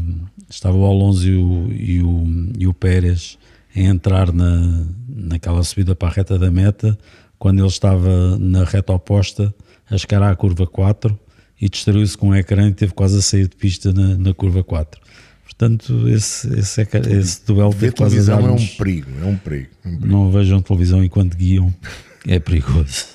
[0.49, 3.37] estava o Alonso e o, e o, e o Pérez
[3.75, 6.97] a entrar na, naquela subida para a reta da meta
[7.37, 9.53] quando ele estava na reta oposta
[9.89, 11.17] a chegar à curva 4
[11.61, 14.63] e distraiu-se com o ecrã e teve quase a sair de pista na, na curva
[14.63, 14.99] 4.
[15.43, 19.35] Portanto, esse, esse, esse duelo teve quase a televisão é um dar-nos- perigo, é um
[19.35, 19.69] perigo.
[19.83, 20.07] é um perigo.
[20.07, 21.73] Não vejam televisão enquanto guiam,
[22.35, 23.07] é perigoso.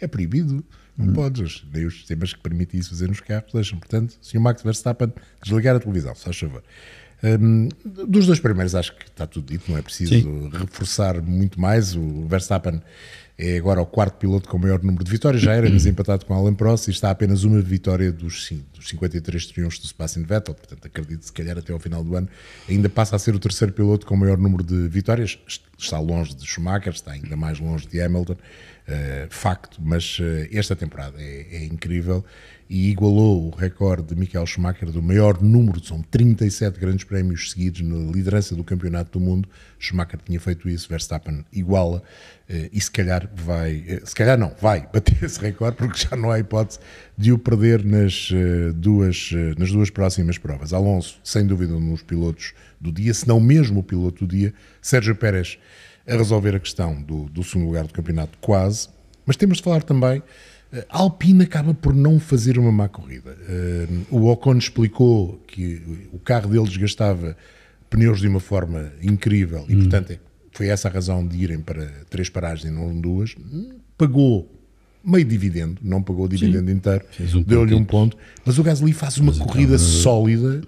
[0.00, 0.64] É proibido.
[0.98, 1.64] Não podes.
[1.72, 3.78] Nem os sistemas que permitem isso fazer nos carros deixam.
[3.78, 4.40] Portanto, Sr.
[4.40, 5.12] Max Verstappen,
[5.42, 6.62] desligar a televisão, se faz favor.
[7.22, 10.50] Hum, dos dois primeiros, acho que está tudo dito, não é preciso Sim.
[10.50, 11.94] reforçar muito mais.
[11.94, 12.82] O Verstappen
[13.38, 16.24] é agora o quarto piloto com o maior número de vitórias, já era, mas empatado
[16.24, 20.54] com Alan Prost e está apenas uma vitória dos, dos 53 triunfos do Sebastian Vettel.
[20.54, 22.28] Portanto, acredito se calhar até ao final do ano
[22.68, 25.38] ainda passa a ser o terceiro piloto com o maior número de vitórias.
[25.78, 28.36] Está longe de Schumacher, está ainda mais longe de Hamilton,
[28.88, 32.24] eh, facto, mas eh, esta temporada é, é incrível
[32.68, 37.80] e igualou o recorde de Michael Schumacher do maior número, são 37 grandes prémios seguidos
[37.82, 39.48] na liderança do campeonato do mundo.
[39.78, 42.02] Schumacher tinha feito isso, Verstappen iguala
[42.48, 46.16] eh, e se calhar vai, eh, se calhar não, vai bater esse recorde porque já
[46.16, 46.80] não há hipótese
[47.16, 50.72] de o perder nas, eh, duas, nas duas próximas provas.
[50.72, 54.52] Alonso, sem dúvida, um dos pilotos do dia, se não mesmo o piloto do dia.
[54.82, 55.58] Sérgio Pérez
[56.06, 58.88] a resolver a questão do, do segundo lugar do campeonato, quase.
[59.24, 60.22] Mas temos de falar também.
[60.90, 63.36] A Alpine acaba por não fazer uma má corrida.
[63.48, 65.80] Eh, O Ocon explicou que
[66.12, 67.36] o carro dele desgastava
[67.88, 70.18] pneus de uma forma incrível e, portanto, é-
[70.52, 73.34] foi essa a razão de irem para três paragens e não duas.
[73.96, 74.50] Pagou
[75.04, 78.16] meio dividendo, não pagou o dividendo inteiro, Fez um deu-lhe um ponto.
[78.44, 80.62] Mas o Gasly faz uma corrida sólida.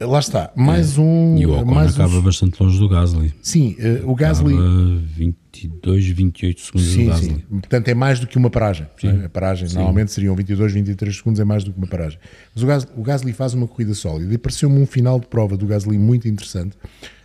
[0.00, 1.36] Lá está, mais um.
[1.36, 3.34] E o Ocon mais um- acaba bastante longe do Gasly.
[3.42, 4.54] Sim, eh, o Gasly.
[4.54, 7.26] Acaba 22, 28 segundos do Sim, Gasly.
[7.28, 7.38] sim.
[7.58, 8.86] Portanto, é mais do que uma paragem.
[9.02, 9.24] é?
[9.24, 12.16] A paragem normalmente seriam 22, 23 segundos, é mais do que uma paragem.
[12.54, 15.56] Mas o Gasly, o Gasly faz uma corrida sólida e pareceu-me um final de prova
[15.56, 16.76] do Gasly muito interessante.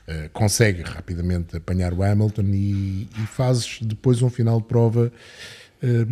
[0.07, 5.11] Eh, consegue rapidamente apanhar o Hamilton e, e faz depois um final de prova
[5.81, 6.05] eh,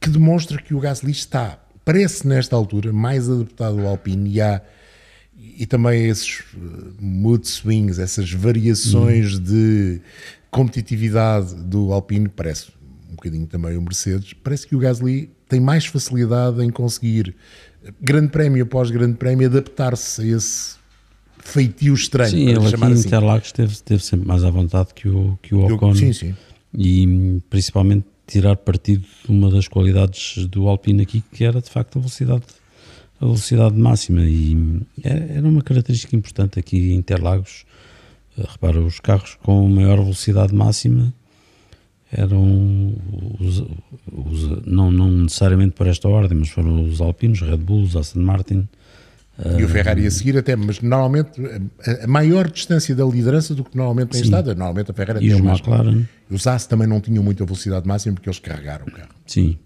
[0.00, 4.62] que demonstra que o Gasly está, parece nesta altura, mais adaptado ao Alpine e há
[5.36, 10.00] e também esses uh, mood swings, essas variações de
[10.50, 12.68] competitividade do Alpine, parece
[13.10, 17.34] um bocadinho também o Mercedes, parece que o Gasly tem mais facilidade em conseguir,
[17.84, 20.76] uh, grande prémio após grande prémio, adaptar-se a esse
[21.38, 23.06] feitio estranho, Sim, ele aqui assim.
[23.08, 25.94] Interlagos esteve, esteve sempre mais à vontade que o, que o Eu- Ocon.
[25.94, 26.34] sim, sim.
[26.76, 31.96] E principalmente tirar partido de uma das qualidades do Alpine aqui, que era de facto
[31.96, 32.44] a velocidade,
[33.22, 34.22] a velocidade máxima.
[34.22, 34.56] E
[35.02, 37.64] é- era uma característica importante aqui em Interlagos.
[38.36, 41.12] Eh, Repara, os carros com maior velocidade máxima
[42.10, 42.94] eram
[43.40, 43.60] os,
[44.12, 48.20] os- não, não necessariamente por esta ordem, mas foram os Alpinos, Red Bull, os Aston
[48.20, 48.68] Martin.
[49.58, 51.30] E o Ferrari a seguir até, mas normalmente
[52.02, 55.34] a, maior distância da liderança do que normalmente tem estado, normalmente a Ferrari E tem
[55.34, 55.58] os mais.
[55.58, 56.04] McLaren.
[56.30, 59.08] Os Haas também não tinham muita velocidade máxima porque eles carregaram o carro.
[59.26, 59.58] Sim,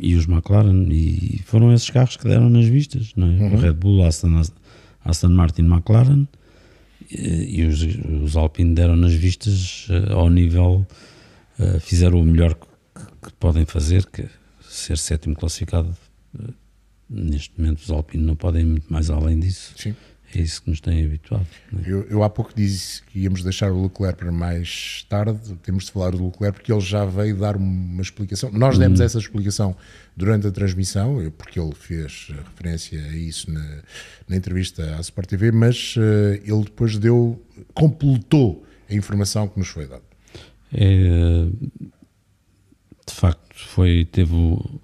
[0.00, 3.54] e os McLaren, e foram esses carros que deram nas vistas, não é?
[3.54, 4.42] O Red Bull, Aston,
[5.04, 6.26] Aston Martin, McLaren,
[7.10, 7.82] e, e os,
[8.22, 10.86] os Alpine deram nas vistas eh, ao nível,
[11.58, 12.66] eh, fizeram o melhor que,
[13.22, 14.28] que podem fazer, que é
[14.68, 15.94] ser sétimo classificado.
[17.12, 19.74] Neste momento os Alpine não podem ir muito mais além disso.
[19.76, 19.94] Sim.
[20.34, 21.46] É isso que nos tem habituado.
[21.74, 21.90] é?
[21.90, 25.92] Eu, eu há pouco disse que íamos deixar o Leclerc para mais tarde, temos de
[25.92, 28.50] falar do Leclerc porque ele já veio dar uma explicação.
[28.50, 29.76] Nós demos essa explicação
[30.16, 33.82] durante a transmissão, porque ele fez referência a isso na,
[34.26, 37.40] na entrevista à Sport TV, mas eh, ele depois deu,
[37.74, 40.02] completou a informação que nos foi dada.
[40.72, 41.46] É,
[43.06, 44.80] de facto foi teve o,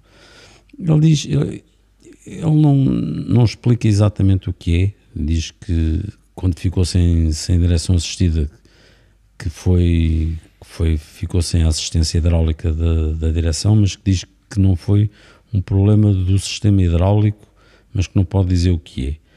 [0.77, 1.63] ele diz ele,
[2.31, 6.03] ele não, não explica exatamente o que é diz que
[6.35, 8.49] quando ficou sem, sem direção assistida
[9.37, 14.25] que foi, que foi ficou sem a assistência hidráulica da, da direção mas que diz
[14.49, 15.09] que não foi
[15.53, 17.47] um problema do sistema hidráulico
[17.93, 19.29] mas que não pode dizer o que é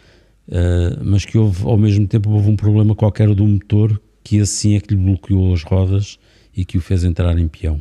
[0.49, 4.75] Uh, mas que houve ao mesmo tempo houve um problema qualquer do motor que assim
[4.75, 6.19] é que lhe bloqueou as rodas
[6.55, 7.81] e que o fez entrar em peão.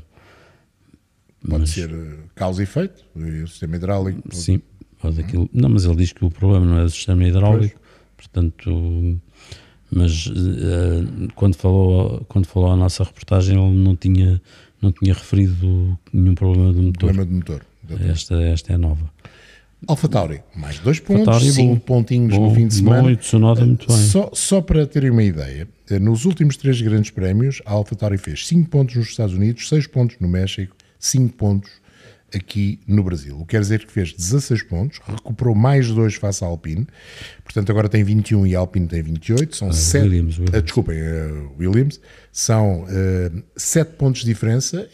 [1.41, 4.21] Pode Mas- ser eh, causa e efeito, o sistema hidráulico.
[4.33, 4.61] Sim,
[5.01, 5.49] pode aquilo.
[5.53, 7.79] Não, mas ele diz que o problema não é do sistema hidráulico,
[8.15, 9.19] portanto,
[9.91, 14.41] mas uh, quando falou quando falou a nossa reportagem ele não tinha
[14.81, 17.13] não tinha referido nenhum problema do motor.
[17.13, 17.65] Problema de motor.
[18.07, 19.09] Esta esta é nova.
[19.87, 21.79] Alfa Tauri, mais dois pontos, Tauri, cinco bom.
[21.79, 23.01] pontinhos Bom, no fim de semana.
[23.01, 23.97] bom e Tsunoda muito bem.
[23.97, 28.47] Só, só para terem uma ideia, eh, nos últimos três grandes prémios, a AlphaTauri fez
[28.47, 31.71] 5 pontos nos Estados Unidos, 6 pontos no México, 5 pontos
[32.33, 33.35] aqui no Brasil.
[33.35, 36.87] O que quer dizer que fez 16 pontos, recuperou mais dois face à Alpine,
[37.43, 40.03] portanto agora tem 21 e a Alpine tem 28, são 7...
[40.03, 40.63] Williams, Williams.
[40.63, 41.99] desculpem, eh, Williams,
[42.31, 42.85] são
[43.55, 44.87] 7 pontos de diferença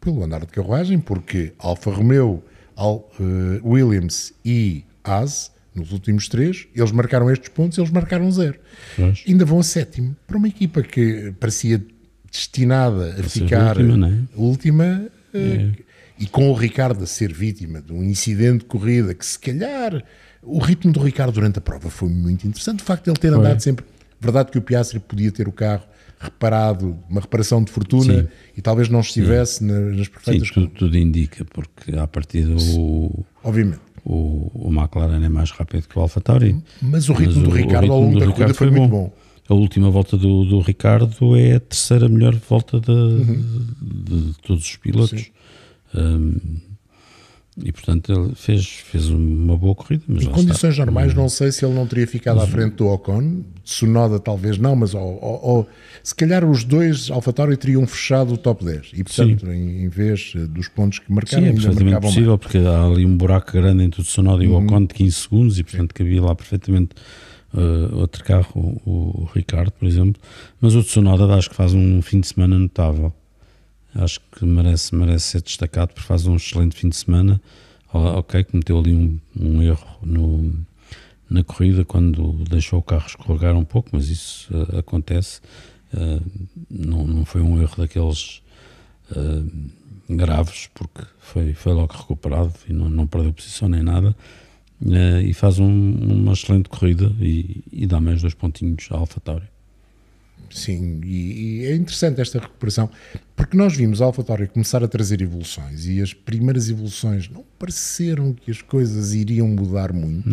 [0.00, 2.42] pelo andar de carruagem, porque Alfa Romeo
[2.76, 8.58] Al, uh, Williams e Haas, nos últimos três, eles marcaram estes pontos, eles marcaram zero.
[8.94, 9.24] Pois.
[9.26, 11.82] Ainda vão a sétimo, para uma equipa que parecia
[12.30, 14.18] destinada a ficar última, é?
[14.36, 15.85] última, uh,
[16.18, 20.02] e com o Ricardo a ser vítima de um incidente de corrida que se calhar
[20.42, 23.30] o ritmo do Ricardo durante a prova foi muito interessante, o facto de ele ter
[23.30, 23.38] Foi.
[23.38, 23.84] andado sempre,
[24.20, 25.82] verdade que o Piastri podia ter o carro
[26.18, 28.28] reparado, uma reparação de fortuna Sim.
[28.56, 33.24] e talvez não estivesse na- nas Sim, perfeitas tudo, tudo indica, porque a partir do
[33.44, 33.80] obviamente.
[34.04, 36.56] o, o McLaren é mais rápido que o AlphaTauri.
[36.80, 38.90] Mas o ritmo Mas do o- o Ricardo ao longo da corrida foi, foi muito
[38.90, 39.04] bom.
[39.04, 39.12] bom.
[39.48, 43.66] A última volta do, do Ricardo é a terceira melhor volta de, Uhum.
[43.80, 45.30] de, de todos os pilotos.
[45.96, 46.36] Hum,
[47.64, 50.04] e portanto ele fez, fez uma boa corrida.
[50.06, 50.84] Mas Em condições está.
[50.84, 53.42] normais, não sei se ele não teria ficado à frente do Ocon.
[53.64, 55.64] Sonoda, talvez não, mas ó, ó, ó,
[56.02, 58.90] se calhar os dois AlphaTauri teriam fechado o top 10.
[58.94, 62.14] E portanto, em, em vez eh, dos pontos que marcaram, Sim, é perfeitamente marcavam mais.
[62.14, 64.66] possível, porque há ali um buraco grande entre o Tsunoda e o Uhum.
[64.66, 66.90] Ocon de 15 segundos e portanto cabia lá perfeitamente
[67.54, 68.50] uh, outro carro,
[68.84, 70.20] o, o Ricardo, por exemplo.
[70.60, 73.14] Mas o Tsunoda acho que faz um fim de semana notável.
[73.98, 77.40] Acho que merece, merece ser destacado porque faz um excelente fim de semana.
[77.92, 80.52] Ok, cometeu ali um, um erro no,
[81.30, 85.40] na corrida quando deixou o carro escorregar um pouco, mas isso uh, acontece.
[85.94, 86.22] Uh,
[86.68, 88.42] não, não foi um erro daqueles
[89.12, 89.50] uh,
[90.10, 94.14] graves, porque foi, foi logo recuperado e não, não perdeu posição nem nada.
[95.24, 99.46] E faz um- uma excelente corrida e, e dá mais dois pontinhos à AlphaTauri.
[100.50, 102.88] Sim, e, e é interessante esta recuperação,
[103.34, 108.32] porque nós vimos a AlphaTauri começar a trazer evoluções e as primeiras evoluções não pareceram
[108.32, 110.28] que as coisas iriam mudar muito.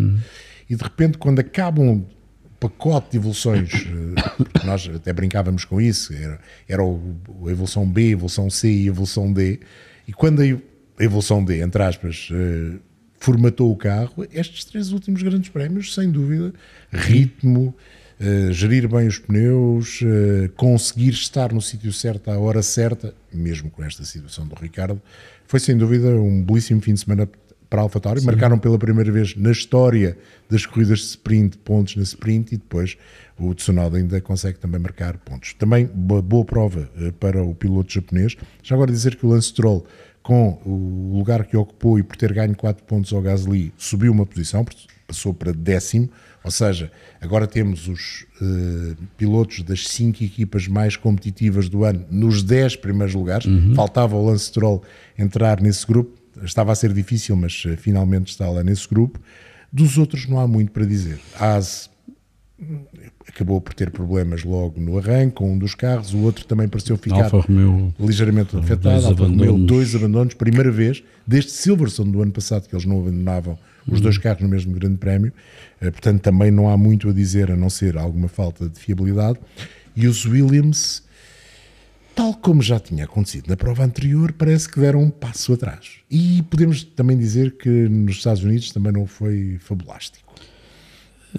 [0.69, 2.05] E de repente, quando acabam
[2.45, 7.87] o pacote de evoluções, eh, nós até brincávamos com isso, era, era o, a evolução
[7.87, 9.59] B, a evolução C e a evolução D,
[10.07, 12.77] e quando a, evolução D, entre aspas, eh,
[13.19, 16.53] formatou o carro, estes três últimos grandes prémios, sem dúvida,
[16.91, 17.75] ritmo,
[18.19, 23.69] eh, gerir bem os pneus, eh, conseguir estar no sítio certo à hora certa, mesmo
[23.69, 25.01] com esta situação do Ricardo,
[25.45, 27.29] foi sem dúvida um belíssimo fim de semana
[27.69, 28.21] para a AlphaTauri.
[28.21, 30.15] Marcaram pela primeira vez na história
[30.49, 32.97] das corridas de sprint pontos na sprint e depois
[33.37, 35.53] o Tsunoda ainda consegue também marcar pontos.
[35.53, 38.37] Também boa, boa prova eh, para o piloto japonês.
[38.61, 39.85] Já agora dizer que o Lance Stroll
[40.23, 44.25] com o lugar que ocupou e por ter ganho 4 pontos ao Gasly, subiu uma
[44.25, 44.65] posição,
[45.05, 46.09] passou para décimo,
[46.43, 52.43] ou seja, agora temos os eh, pilotos das 5 equipas mais competitivas do ano nos
[52.43, 54.83] 10 primeiros lugares, faltava o Lance Stroll
[55.17, 59.19] entrar nesse grupo, estava a ser difícil, mas eh, finalmente está lá nesse grupo.
[59.71, 61.19] Dos outros não há muito para dizer.
[61.39, 61.89] A AS
[63.27, 66.97] acabou por ter problemas logo no arranque com um dos carros, o outro também pareceu
[66.97, 68.81] ficar Romeo ligeiramente afetado.
[68.81, 69.67] dois Alfa Romeo, abandonos.
[69.67, 74.17] dois abandonos, primeira vez desde Silverstone do ano passado que eles não abandonavam os dois
[74.17, 75.31] carros no mesmo grande prémio,
[75.81, 79.37] Eh, portanto também não há muito a dizer a não ser alguma falta de fiabilidade.
[79.95, 81.03] E os Williams,
[82.15, 85.97] tal como já tinha acontecido na prova anterior, parece que deram um passo atrás.
[86.09, 90.33] E podemos também dizer que nos Estados Unidos também não foi fabulástico.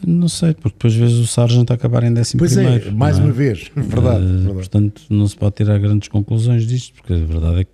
[0.04, 2.88] Não sei, porque depois vezes o Sargent a acabar em décimo Pois primeiro.
[2.88, 4.52] é, mais não uma vez, verdade, Eh, verdade.
[4.54, 7.70] Portanto, não se pode tirar grandes conclusões disto, porque a verdade é que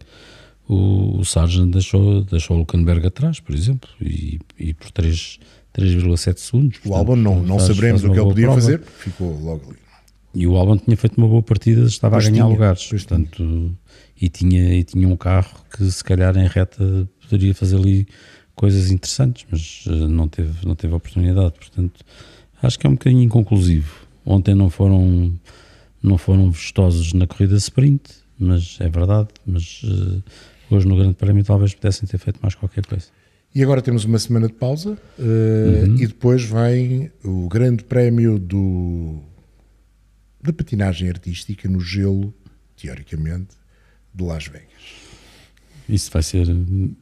[0.73, 5.39] o, o Sargent deixou, deixou o Luckenberg atrás, por exemplo, e, e por 3
[5.73, 6.79] 3,7 segundos.
[6.79, 8.61] O Portanto, Albon não, não faz- saberemos faz o que ele podia prova.
[8.61, 9.79] fazer, ficou logo ali.
[10.35, 12.87] E o Albon tinha feito uma boa partida, estava Pois a ganhar tinha, lugares.
[12.87, 13.77] Portanto,
[14.21, 18.07] e, tinha, e tinha um carro que se calhar em reta poderia fazer ali
[18.55, 21.53] coisas interessantes, mas eh, não teve, não teve oportunidade.
[21.53, 22.01] Portanto,
[22.63, 24.07] acho que é um bocadinho inconclusivo.
[24.25, 25.33] Ontem não foram,
[26.03, 28.03] não foram vistosos na corrida sprint,
[28.39, 29.29] mas é verdade.
[29.47, 30.19] Mas eh,
[30.75, 33.07] hoje no Grande Prémio talvez pudessem ter feito mais qualquer coisa.
[33.55, 35.95] E agora temos uma semana de pausa eh, Uhum.
[35.97, 39.19] e depois vem o grande prémio do,
[40.43, 42.33] da patinagem artística no gelo,
[42.77, 43.49] teoricamente,
[44.15, 44.69] de Las Vegas.
[45.89, 46.47] Isso vai ser,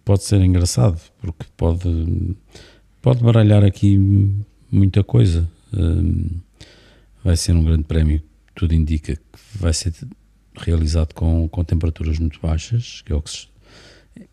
[0.04, 2.34] pode ser engraçado, porque pode,
[3.02, 3.98] pode baralhar aqui
[4.70, 5.48] muita coisa.
[5.72, 6.28] Hum,
[7.22, 8.22] Vai ser um grande prémio,
[8.54, 9.22] tudo indica que
[9.58, 9.92] vai ser
[10.56, 13.48] realizado com, com temperaturas muito baixas, que é, o que se-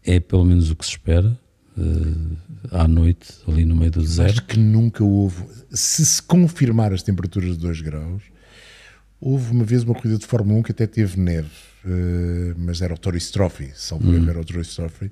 [0.04, 1.38] é pelo menos o que se espera,
[1.78, 1.82] eh,
[2.72, 4.32] à noite, ali no meio do deserto.
[4.40, 8.24] Acho que nunca houve, se se confirmar as temperaturas de 2 graus,
[9.20, 11.50] houve uma vez uma corrida de Fórmula 1 que até teve neve,
[11.86, 14.16] eh, mas era o Tourist Trophy, salvo Uhum.
[14.16, 15.12] erro, era o Tourist Trophy.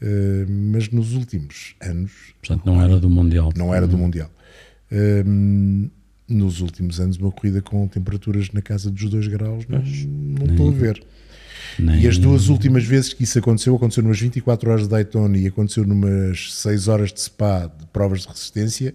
[0.00, 3.50] Eh, mas nos últimos anos, Portanto, não era do Mundial.
[3.56, 4.30] não era do Mundial.
[4.92, 5.90] Hum,
[6.28, 10.68] nos últimos anos, uma corrida com temperaturas na casa dos 2 graus, não, não estou
[10.68, 11.02] a ver.
[11.78, 15.36] Nem- E as duas últimas vezes que isso aconteceu, aconteceu numas 24 horas de Daytona
[15.38, 18.92] e aconteceu numas 6 horas de Spa de provas de resistência,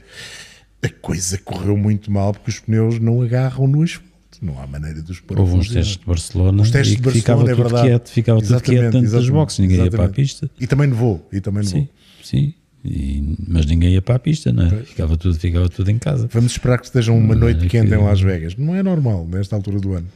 [0.83, 4.09] a coisa correu muito mal porque os pneus não agarram no asfalto.
[4.41, 7.21] Não há maneira de os pôr Houve uns testes de Barcelona Os testes de Barcelona,
[7.21, 7.87] ficava é tudo verdade.
[7.89, 10.15] quieto, ficava tudo Exatamente, quieto dentro das exatamente, boxes, ninguém ia para a exatamente.
[10.15, 10.49] pista.
[10.59, 11.81] E também nevou, e também nevou.
[11.81, 11.87] Sim,
[12.23, 12.53] sim.
[12.83, 14.69] E- mas ninguém ia para a pista, não é?
[14.83, 16.27] Ficava tudo, ficava tudo em casa.
[16.33, 18.55] Vamos esperar que esteja uma noite é quente que- em Las Vegas.
[18.55, 20.07] Não é normal nesta altura do ano.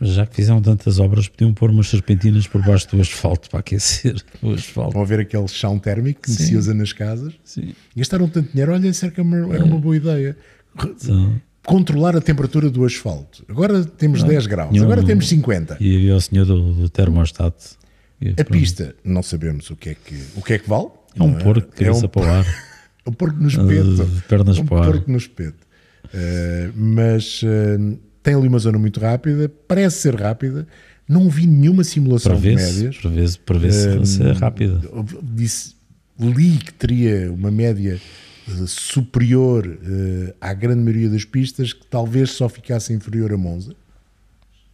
[0.00, 4.16] Já que fizeram tantas obras, podiam pôr umas serpentinas por baixo do asfalto para aquecer
[4.42, 4.92] o asfalto.
[4.92, 6.44] Vão haver aquele chão térmico que Sim.
[6.44, 7.32] se usa nas casas.
[7.44, 7.72] Sim.
[7.96, 10.36] Gastaram tanto dinheiro, olha, será que era uma, era uma boa ideia.
[10.74, 13.44] Então, Controlar a temperatura do asfalto.
[13.48, 15.76] Agora temos 10 graus, agora um- temos 50.
[15.80, 17.76] e havia o senhor do, do termostato.
[18.20, 18.50] A pronto.
[18.50, 20.88] pista, não sabemos o que é que, o que, é que vale.
[21.16, 22.46] É um não porco de cabeça é um, para o ar.
[23.06, 24.10] é um porco no espeto.
[24.28, 24.90] pernas um para o ar.
[24.92, 25.66] porco no espeto.
[26.14, 27.78] Eh, mas eh,
[28.22, 30.66] tem ali uma zona muito rápida, parece ser rápida.
[31.08, 32.96] Não vi nenhuma simulação de médias.
[32.96, 34.80] prevê prevê Hum, ser rápida.
[35.22, 35.74] Disse,
[36.18, 38.00] li que teria uma média
[38.48, 43.74] eh, superior eh, à grande maioria das pistas, que talvez só ficasse inferior a Monza.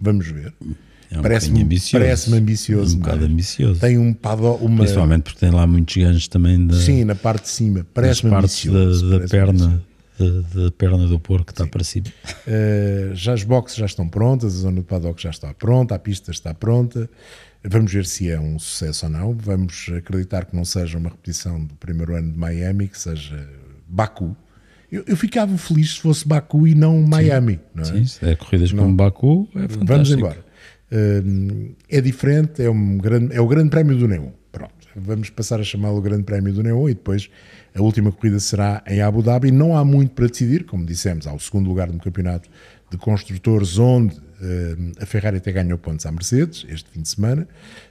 [0.00, 0.52] Vamos ver.
[1.10, 2.04] É um Parece-me ambicioso.
[2.04, 2.96] parece ambicioso.
[2.96, 3.80] Um bocado ambicioso.
[3.80, 4.80] Tem um pado, uma.
[4.82, 7.86] Principalmente porque tem lá muitos ganhos também da, Sim, na parte de cima.
[7.94, 9.08] Parece-me da, ambicioso.
[9.08, 9.66] da parece-me ambicioso.
[9.66, 9.87] perna da,
[10.24, 12.06] da perna do porco que está para cima.
[12.46, 15.98] Uh, já as boxes já estão prontas, a zona do paddock já está pronta, a
[15.98, 17.08] pista está pronta.
[17.64, 19.34] Vamos ver se é um sucesso ou não.
[19.34, 23.48] Vamos acreditar que não seja uma repetição do primeiro ano de Miami, que seja
[23.86, 24.36] Baku.
[24.90, 27.60] Eu, eu ficava feliz se fosse Baku e não Miami.
[27.74, 27.86] Não é?
[27.86, 29.86] Sim, se é corridas como Baku, é fantástico.
[29.86, 30.48] Vamos embora.
[30.90, 34.30] Uh, é diferente, é, um grande, é o Grande Prémio do Neon.
[35.00, 37.30] Vamos passar a chamá-lo Grande Prémio do Neon e depois
[37.74, 39.50] a última corrida será em Abu Dhabi.
[39.50, 42.48] Não há muito para decidir, como dissemos, há o segundo lugar no campeonato
[42.90, 47.48] de construtores, onde uh, a Ferrari até ganhou pontos à Mercedes este fim de semana.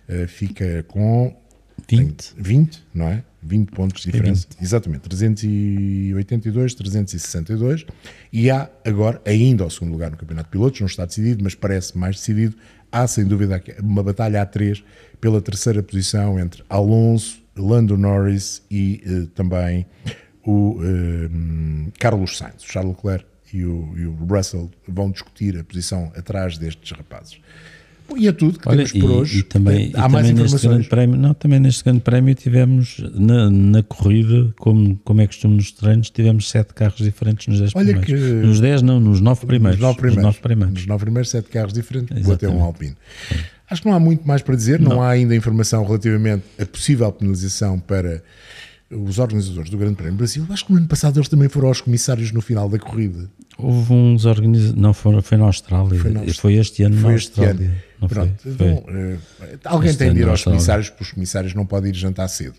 [0.10, 1.36] Uh, fica com
[1.88, 2.34] 20.
[2.38, 3.24] 20, não é?
[3.44, 4.48] 20 pontos de diferença.
[4.62, 7.86] Exatamente, 382, 362.
[8.34, 11.56] E há agora, ainda ao segundo lugar no Campeonato de Pilotos, não está decidido, mas
[11.56, 12.56] parece mais decidido.
[12.92, 14.84] Há sem dúvida uma batalha a três
[15.20, 19.86] pela terceira posição entre Alonso, Lando Norris e uh, também
[20.46, 22.64] o uh, Carlos Sainz.
[22.64, 27.40] Charles Leclerc e o, e o Russell vão discutir a posição atrás destes rapazes.
[28.16, 29.40] E é tudo que Olha, temos por e, hoje.
[29.40, 30.62] E também, Há e mais também informações.
[30.64, 35.56] grande prémio, não, também neste grande prémio tivemos na, na corrida, como, como é costume
[35.56, 38.08] nos treinos, tivemos sete carros diferentes nos 10 Olha primeiros.
[38.30, 39.80] que- Nos 10 não, nos 9 primeiros.
[39.80, 40.16] Nos nove primeiros.
[40.18, 40.74] Nos nove primeiros.
[40.76, 42.64] Nos nove primeiros, sete carros diferentes, vou até um.
[42.64, 42.96] Alpine.
[43.70, 47.12] Acho que não há muito mais para dizer, não, há ainda informação relativamente à possível
[47.12, 48.24] penalização para
[48.90, 50.46] os organizadores do Grande Prémio do Brasil.
[50.50, 53.30] Acho que no ano passado eles também foram aos comissários no final da corrida.
[53.58, 56.62] Houve uns organizadores, não, foi, foi na Austrália, Foi na foi, Austrália.
[56.62, 57.68] este ano Foi na este Austrália.
[57.68, 57.76] ano.
[58.00, 58.52] Não Pronto, foi?
[58.52, 58.94] então, Foi.
[58.94, 62.28] eh, alguém Este tem de ir aos comissários, porque os comissários não podem ir jantar
[62.28, 62.56] cedo.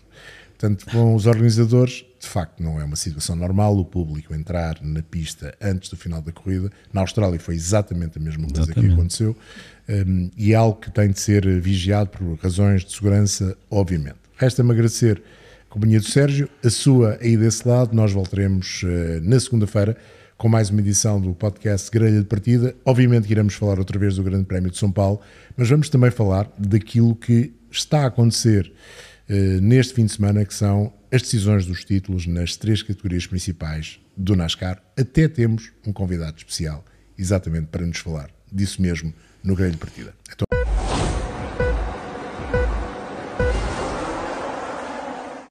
[0.57, 5.01] Portanto, com os organizadores, de facto, não é uma situação normal o público entrar na
[5.01, 6.69] pista antes do final da corrida.
[6.91, 8.93] Na Austrália foi exatamente a mesma coisa que Exatamente.
[8.93, 9.37] aconteceu
[9.87, 14.17] um, e é algo que tem de ser vigiado por razões de segurança, obviamente.
[14.35, 15.21] Resta-me agradecer
[15.69, 17.95] a companhia do Sérgio, a sua aí desse lado.
[17.95, 19.95] Nós voltaremos eh, na segunda-feira
[20.39, 22.73] com mais uma edição do podcast Grelha de Partida.
[22.85, 25.19] Obviamente que iremos falar outra vez do Grande Prémio de São Paulo,
[25.57, 28.71] mas vamos também falar daquilo que está a acontecer
[29.27, 33.99] eh, neste fim de semana, que são as decisões dos títulos nas três categorias principais
[34.15, 34.81] do NASCAR.
[34.97, 36.85] Até temos um convidado especial,
[37.17, 39.13] exatamente para nos falar disso mesmo
[39.43, 40.15] no Grelha de Partida.
[40.31, 40.58] Então...